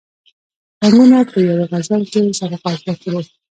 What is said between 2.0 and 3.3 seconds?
کې سره قافیه کړو.